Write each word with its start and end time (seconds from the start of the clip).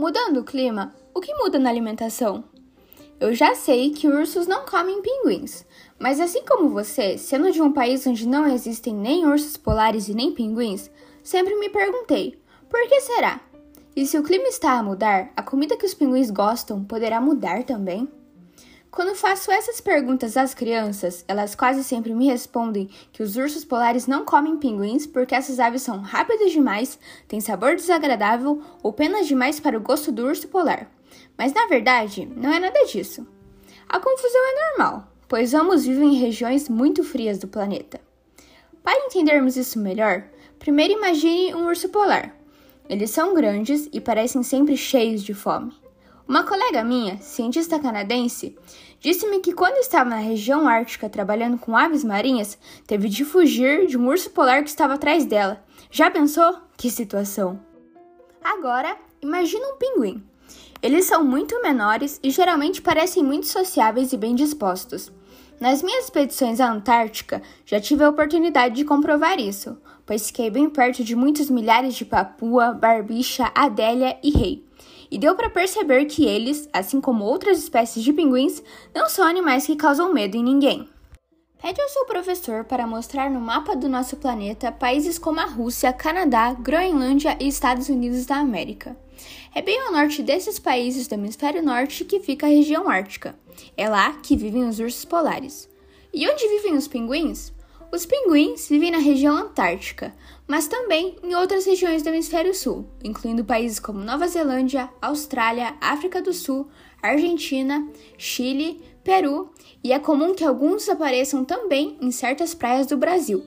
Mudando 0.00 0.38
o 0.38 0.44
clima, 0.44 0.94
o 1.12 1.20
que 1.20 1.34
muda 1.34 1.58
na 1.58 1.68
alimentação? 1.68 2.42
Eu 3.20 3.34
já 3.34 3.54
sei 3.54 3.90
que 3.90 4.08
ursos 4.08 4.46
não 4.46 4.64
comem 4.64 5.02
pinguins, 5.02 5.66
mas 5.98 6.18
assim 6.18 6.42
como 6.42 6.70
você, 6.70 7.18
sendo 7.18 7.52
de 7.52 7.60
um 7.60 7.70
país 7.70 8.06
onde 8.06 8.26
não 8.26 8.46
existem 8.46 8.94
nem 8.94 9.26
ursos 9.26 9.58
polares 9.58 10.08
e 10.08 10.14
nem 10.14 10.32
pinguins, 10.32 10.90
sempre 11.22 11.54
me 11.56 11.68
perguntei: 11.68 12.40
por 12.66 12.80
que 12.88 12.98
será? 13.02 13.42
E 13.94 14.06
se 14.06 14.18
o 14.18 14.22
clima 14.22 14.48
está 14.48 14.78
a 14.78 14.82
mudar, 14.82 15.34
a 15.36 15.42
comida 15.42 15.76
que 15.76 15.84
os 15.84 15.92
pinguins 15.92 16.30
gostam 16.30 16.82
poderá 16.82 17.20
mudar 17.20 17.64
também? 17.64 18.08
Quando 18.90 19.14
faço 19.14 19.52
essas 19.52 19.80
perguntas 19.80 20.36
às 20.36 20.52
crianças, 20.52 21.24
elas 21.28 21.54
quase 21.54 21.84
sempre 21.84 22.12
me 22.12 22.26
respondem 22.26 22.90
que 23.12 23.22
os 23.22 23.36
ursos 23.36 23.64
polares 23.64 24.08
não 24.08 24.24
comem 24.24 24.56
pinguins 24.56 25.06
porque 25.06 25.32
essas 25.32 25.60
aves 25.60 25.82
são 25.82 26.00
rápidas 26.00 26.50
demais, 26.50 26.98
têm 27.28 27.40
sabor 27.40 27.76
desagradável 27.76 28.60
ou 28.82 28.92
penas 28.92 29.28
demais 29.28 29.60
para 29.60 29.78
o 29.78 29.80
gosto 29.80 30.10
do 30.10 30.26
urso 30.26 30.48
polar. 30.48 30.90
Mas 31.38 31.52
na 31.52 31.66
verdade, 31.66 32.26
não 32.36 32.52
é 32.52 32.58
nada 32.58 32.84
disso. 32.84 33.24
A 33.88 34.00
confusão 34.00 34.40
é 34.44 34.70
normal, 34.70 35.06
pois 35.28 35.54
ambos 35.54 35.84
vivem 35.84 36.16
em 36.16 36.18
regiões 36.18 36.68
muito 36.68 37.04
frias 37.04 37.38
do 37.38 37.46
planeta. 37.46 38.00
Para 38.82 39.06
entendermos 39.06 39.56
isso 39.56 39.78
melhor, 39.78 40.24
primeiro 40.58 40.94
imagine 40.94 41.54
um 41.54 41.66
urso 41.66 41.88
polar. 41.90 42.34
Eles 42.88 43.10
são 43.10 43.34
grandes 43.34 43.88
e 43.92 44.00
parecem 44.00 44.42
sempre 44.42 44.76
cheios 44.76 45.22
de 45.22 45.32
fome. 45.32 45.79
Uma 46.30 46.44
colega 46.44 46.84
minha, 46.84 47.18
cientista 47.20 47.76
canadense, 47.80 48.56
disse-me 49.00 49.40
que 49.40 49.52
quando 49.52 49.78
estava 49.78 50.08
na 50.08 50.18
região 50.18 50.68
ártica 50.68 51.10
trabalhando 51.10 51.58
com 51.58 51.76
aves 51.76 52.04
marinhas, 52.04 52.56
teve 52.86 53.08
de 53.08 53.24
fugir 53.24 53.88
de 53.88 53.98
um 53.98 54.06
urso 54.06 54.30
polar 54.30 54.62
que 54.62 54.68
estava 54.68 54.94
atrás 54.94 55.26
dela. 55.26 55.60
Já 55.90 56.08
pensou? 56.08 56.56
Que 56.76 56.88
situação! 56.88 57.58
Agora, 58.44 58.96
imagina 59.20 59.70
um 59.70 59.76
pinguim. 59.76 60.22
Eles 60.80 61.04
são 61.06 61.24
muito 61.24 61.60
menores 61.62 62.20
e 62.22 62.30
geralmente 62.30 62.80
parecem 62.80 63.24
muito 63.24 63.48
sociáveis 63.48 64.12
e 64.12 64.16
bem 64.16 64.36
dispostos. 64.36 65.10
Nas 65.58 65.82
minhas 65.82 66.04
expedições 66.04 66.60
à 66.60 66.70
Antártica, 66.70 67.42
já 67.66 67.80
tive 67.80 68.04
a 68.04 68.08
oportunidade 68.08 68.76
de 68.76 68.84
comprovar 68.84 69.40
isso, 69.40 69.76
pois 70.06 70.28
fiquei 70.28 70.48
bem 70.48 70.70
perto 70.70 71.02
de 71.02 71.16
muitos 71.16 71.50
milhares 71.50 71.96
de 71.96 72.04
papua, 72.04 72.72
barbicha, 72.72 73.50
adélia 73.52 74.16
e 74.22 74.30
rei 74.30 74.69
e 75.10 75.18
deu 75.18 75.34
para 75.34 75.50
perceber 75.50 76.04
que 76.04 76.24
eles, 76.24 76.68
assim 76.72 77.00
como 77.00 77.24
outras 77.24 77.58
espécies 77.58 78.04
de 78.04 78.12
pinguins, 78.12 78.62
não 78.94 79.08
são 79.08 79.26
animais 79.26 79.66
que 79.66 79.76
causam 79.76 80.12
medo 80.12 80.36
em 80.36 80.44
ninguém. 80.44 80.88
Pede 81.60 81.82
ao 81.82 81.88
seu 81.90 82.06
professor 82.06 82.64
para 82.64 82.86
mostrar 82.86 83.30
no 83.30 83.40
mapa 83.40 83.76
do 83.76 83.88
nosso 83.88 84.16
planeta 84.16 84.72
países 84.72 85.18
como 85.18 85.40
a 85.40 85.44
Rússia, 85.44 85.92
Canadá, 85.92 86.54
Groenlândia 86.54 87.36
e 87.38 87.48
Estados 87.48 87.90
Unidos 87.90 88.24
da 88.24 88.36
América. 88.36 88.96
É 89.54 89.60
bem 89.60 89.78
ao 89.78 89.92
norte 89.92 90.22
desses 90.22 90.58
países 90.58 91.06
do 91.06 91.14
hemisfério 91.14 91.62
norte 91.62 92.04
que 92.04 92.20
fica 92.20 92.46
a 92.46 92.50
região 92.50 92.88
ártica. 92.88 93.34
É 93.76 93.88
lá 93.88 94.14
que 94.22 94.36
vivem 94.36 94.66
os 94.66 94.78
ursos 94.78 95.04
polares. 95.04 95.68
E 96.14 96.26
onde 96.28 96.48
vivem 96.48 96.76
os 96.76 96.88
pinguins? 96.88 97.52
Os 97.92 98.06
pinguins 98.06 98.68
vivem 98.68 98.92
na 98.92 98.98
região 98.98 99.36
antártica, 99.36 100.14
mas 100.46 100.68
também 100.68 101.16
em 101.24 101.34
outras 101.34 101.66
regiões 101.66 102.02
do 102.02 102.08
hemisfério 102.08 102.54
sul, 102.54 102.88
incluindo 103.02 103.44
países 103.44 103.80
como 103.80 103.98
Nova 103.98 104.28
Zelândia, 104.28 104.88
Austrália, 105.02 105.74
África 105.80 106.22
do 106.22 106.32
Sul, 106.32 106.68
Argentina, 107.02 107.88
Chile, 108.16 108.80
Peru, 109.02 109.50
e 109.82 109.92
é 109.92 109.98
comum 109.98 110.34
que 110.34 110.44
alguns 110.44 110.88
apareçam 110.88 111.44
também 111.44 111.98
em 112.00 112.12
certas 112.12 112.54
praias 112.54 112.86
do 112.86 112.96
Brasil. 112.96 113.44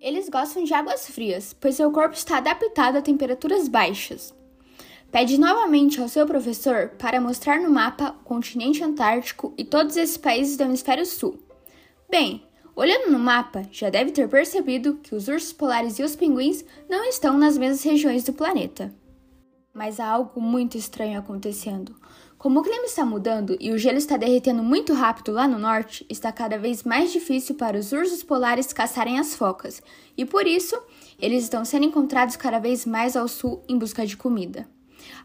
Eles 0.00 0.28
gostam 0.28 0.64
de 0.64 0.74
águas 0.74 1.06
frias, 1.06 1.56
pois 1.58 1.76
seu 1.76 1.90
corpo 1.90 2.14
está 2.14 2.36
adaptado 2.36 2.96
a 2.96 3.02
temperaturas 3.02 3.68
baixas. 3.68 4.34
Pede 5.10 5.40
novamente 5.40 5.98
ao 6.00 6.08
seu 6.08 6.26
professor 6.26 6.90
para 6.98 7.20
mostrar 7.20 7.58
no 7.58 7.70
mapa 7.70 8.14
o 8.20 8.24
continente 8.24 8.84
antártico 8.84 9.54
e 9.56 9.64
todos 9.64 9.96
esses 9.96 10.18
países 10.18 10.58
do 10.58 10.64
hemisfério 10.64 11.06
sul. 11.06 11.38
Bem, 12.10 12.42
Olhando 12.78 13.10
no 13.10 13.18
mapa, 13.18 13.66
já 13.72 13.90
deve 13.90 14.12
ter 14.12 14.28
percebido 14.28 15.00
que 15.02 15.12
os 15.12 15.26
ursos 15.26 15.52
polares 15.52 15.98
e 15.98 16.04
os 16.04 16.14
pinguins 16.14 16.64
não 16.88 17.04
estão 17.06 17.36
nas 17.36 17.58
mesmas 17.58 17.82
regiões 17.82 18.22
do 18.22 18.32
planeta. 18.32 18.94
Mas 19.74 19.98
há 19.98 20.06
algo 20.06 20.40
muito 20.40 20.78
estranho 20.78 21.18
acontecendo. 21.18 21.96
Como 22.38 22.60
o 22.60 22.62
clima 22.62 22.84
está 22.84 23.04
mudando 23.04 23.56
e 23.58 23.72
o 23.72 23.78
gelo 23.78 23.98
está 23.98 24.16
derretendo 24.16 24.62
muito 24.62 24.94
rápido 24.94 25.32
lá 25.32 25.48
no 25.48 25.58
norte, 25.58 26.06
está 26.08 26.30
cada 26.30 26.56
vez 26.56 26.84
mais 26.84 27.10
difícil 27.10 27.56
para 27.56 27.76
os 27.76 27.90
ursos 27.90 28.22
polares 28.22 28.72
caçarem 28.72 29.18
as 29.18 29.34
focas, 29.34 29.82
e 30.16 30.24
por 30.24 30.46
isso 30.46 30.80
eles 31.18 31.42
estão 31.42 31.64
sendo 31.64 31.86
encontrados 31.86 32.36
cada 32.36 32.60
vez 32.60 32.86
mais 32.86 33.16
ao 33.16 33.26
sul 33.26 33.60
em 33.68 33.76
busca 33.76 34.06
de 34.06 34.16
comida. 34.16 34.68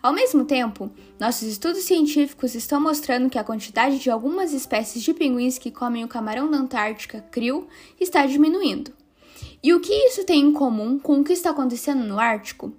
Ao 0.04 0.12
mesmo 0.12 0.44
tempo, 0.44 0.92
nossos 1.18 1.44
estudos 1.44 1.84
científicos 1.84 2.56
estão 2.56 2.82
mostrando 2.82 3.30
que 3.30 3.40
a 3.40 3.44
quantidade 3.44 4.00
de 4.00 4.10
algumas 4.10 4.52
espécies 4.52 5.02
de 5.02 5.14
pinguins 5.14 5.58
que 5.58 5.72
comem 5.72 6.04
o 6.04 6.10
camarão 6.10 6.52
da 6.52 6.58
Antártica, 6.58 7.22
krill, 7.32 7.70
está 7.98 8.26
diminuindo. 8.26 8.92
E 9.64 9.74
o 9.74 9.80
que 9.80 9.94
isso 9.94 10.26
tem 10.26 10.42
em 10.42 10.52
comum 10.52 11.00
com 11.00 11.22
o 11.22 11.24
que 11.24 11.32
está 11.32 11.52
acontecendo 11.52 12.04
no 12.04 12.20
Ártico? 12.20 12.74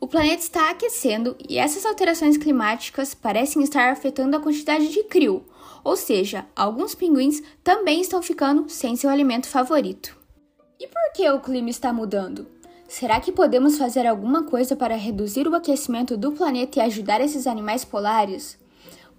O 0.00 0.08
planeta 0.08 0.42
está 0.42 0.70
aquecendo 0.70 1.36
e 1.48 1.58
essas 1.58 1.86
alterações 1.86 2.36
climáticas 2.36 3.14
parecem 3.14 3.62
estar 3.62 3.92
afetando 3.92 4.36
a 4.36 4.40
quantidade 4.40 4.88
de 4.88 5.04
krill, 5.04 5.44
ou 5.84 5.96
seja, 5.96 6.44
alguns 6.56 6.92
pinguins 6.92 7.40
também 7.62 8.00
estão 8.00 8.20
ficando 8.20 8.68
sem 8.68 8.96
seu 8.96 9.08
alimento 9.08 9.46
favorito. 9.46 10.18
E 10.80 10.88
por 10.88 11.12
que 11.14 11.30
o 11.30 11.38
clima 11.38 11.70
está 11.70 11.92
mudando? 11.92 12.48
Será 12.96 13.18
que 13.18 13.32
podemos 13.32 13.76
fazer 13.76 14.06
alguma 14.06 14.44
coisa 14.44 14.76
para 14.76 14.94
reduzir 14.94 15.48
o 15.48 15.54
aquecimento 15.56 16.16
do 16.16 16.30
planeta 16.30 16.78
e 16.78 16.82
ajudar 16.82 17.20
esses 17.20 17.44
animais 17.44 17.84
polares? 17.84 18.56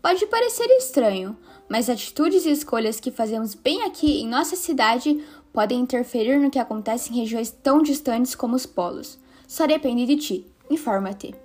Pode 0.01 0.25
parecer 0.27 0.65
estranho, 0.77 1.35
mas 1.67 1.89
atitudes 1.89 2.45
e 2.45 2.51
escolhas 2.51 3.01
que 3.01 3.11
fazemos 3.11 3.53
bem 3.53 3.83
aqui 3.83 4.21
em 4.21 4.29
nossa 4.29 4.55
cidade 4.55 5.21
podem 5.51 5.81
interferir 5.81 6.39
no 6.39 6.49
que 6.49 6.57
acontece 6.57 7.11
em 7.11 7.17
regiões 7.17 7.51
tão 7.51 7.81
distantes 7.81 8.33
como 8.33 8.55
os 8.55 8.65
polos. 8.65 9.19
Só 9.45 9.67
depende 9.67 10.05
de 10.05 10.15
ti. 10.15 10.47
Informa-te. 10.69 11.35